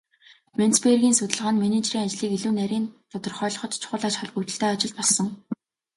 Менцбергийн 0.57 1.15
судалгаа 1.17 1.51
нь 1.53 1.61
менежерийн 1.63 2.05
ажлыг 2.07 2.31
илүү 2.37 2.53
нарийн 2.55 2.85
тодорхойлоход 3.11 3.71
чухал 3.81 4.03
ач 4.09 4.15
холбогдолтой 4.17 4.69
ажил 4.73 4.93
болсон. 4.97 5.27